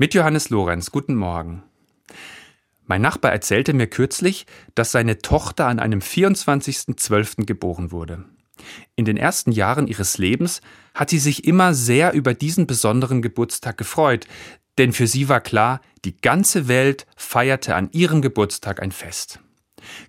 [0.00, 1.64] Mit Johannes Lorenz, guten Morgen.
[2.86, 7.46] Mein Nachbar erzählte mir kürzlich, dass seine Tochter an einem 24.12.
[7.46, 8.24] geboren wurde.
[8.94, 10.60] In den ersten Jahren ihres Lebens
[10.94, 14.28] hat sie sich immer sehr über diesen besonderen Geburtstag gefreut,
[14.78, 19.40] denn für sie war klar, die ganze Welt feierte an ihrem Geburtstag ein Fest.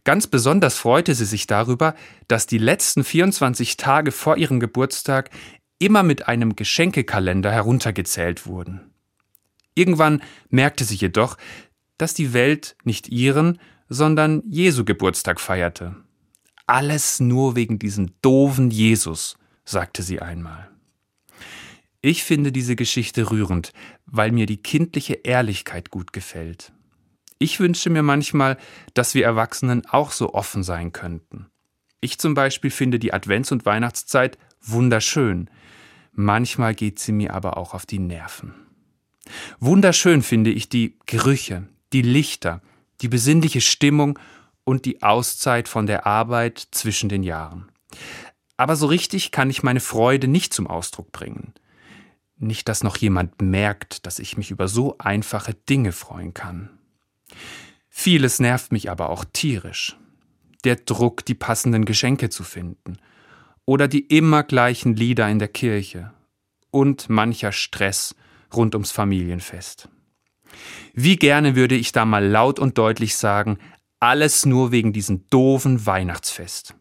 [0.04, 1.96] Ganz besonders freute sie sich darüber,
[2.28, 5.32] dass die letzten 24 Tage vor ihrem Geburtstag
[5.80, 8.94] immer mit einem Geschenkekalender heruntergezählt wurden.
[9.80, 11.38] Irgendwann merkte sie jedoch,
[11.98, 15.96] dass die Welt nicht ihren, sondern Jesu Geburtstag feierte.
[16.68, 20.70] Alles nur wegen diesem doofen Jesus, sagte sie einmal.
[22.02, 23.72] Ich finde diese Geschichte rührend,
[24.06, 26.74] weil mir die kindliche Ehrlichkeit gut gefällt.
[27.38, 28.58] Ich wünsche mir manchmal,
[28.94, 31.46] dass wir Erwachsenen auch so offen sein könnten.
[32.02, 35.50] Ich zum Beispiel finde die Advents- und Weihnachtszeit wunderschön.
[36.12, 38.69] Manchmal geht sie mir aber auch auf die Nerven.
[39.60, 42.62] Wunderschön finde ich die Gerüche, die Lichter,
[43.02, 44.20] die besinnliche Stimmung
[44.64, 47.72] und die Auszeit von der Arbeit zwischen den Jahren.
[48.58, 51.54] Aber so richtig kann ich meine Freude nicht zum Ausdruck bringen.
[52.38, 56.70] Nicht, dass noch jemand merkt, dass ich mich über so einfache Dinge freuen kann.
[57.90, 59.98] Vieles nervt mich aber auch tierisch.
[60.64, 62.98] Der Druck, die passenden Geschenke zu finden.
[63.66, 66.14] Oder die immer gleichen Lieder in der Kirche.
[66.72, 68.16] Und mancher Stress,
[68.56, 69.90] rund ums Familienfest.
[70.94, 73.60] Wie gerne würde ich da mal laut und deutlich sagen,
[74.00, 76.76] alles nur wegen diesem doofen Weihnachtsfest.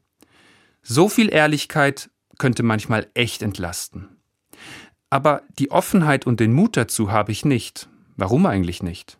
[0.82, 4.08] So viel Ehrlichkeit könnte manchmal echt entlasten.
[5.10, 7.88] Aber die Offenheit und den Mut dazu habe ich nicht.
[8.16, 9.18] Warum eigentlich nicht?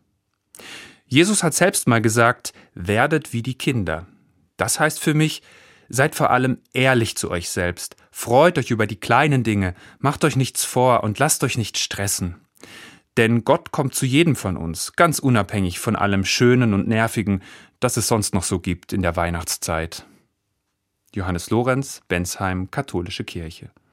[1.07, 4.07] Jesus hat selbst mal gesagt, werdet wie die Kinder.
[4.57, 5.43] Das heißt für mich,
[5.89, 7.97] Seid vor allem ehrlich zu euch selbst.
[8.11, 12.37] Freut euch über die kleinen Dinge, macht euch nichts vor und lasst euch nicht stressen.
[13.17, 17.43] Denn Gott kommt zu jedem von uns, ganz unabhängig von allem Schönen und Nervigen,
[17.81, 20.07] das es sonst noch so gibt in der Weihnachtszeit.
[21.15, 23.71] Johannes Lorenz, Bensheim, Katholische Kirche.